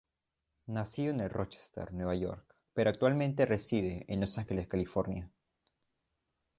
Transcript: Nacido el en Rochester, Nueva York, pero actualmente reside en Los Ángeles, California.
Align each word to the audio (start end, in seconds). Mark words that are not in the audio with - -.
Nacido 0.65 1.13
el 1.13 1.21
en 1.21 1.29
Rochester, 1.29 1.93
Nueva 1.93 2.15
York, 2.15 2.55
pero 2.73 2.89
actualmente 2.89 3.45
reside 3.45 4.03
en 4.07 4.19
Los 4.21 4.39
Ángeles, 4.39 4.65
California. 4.67 5.29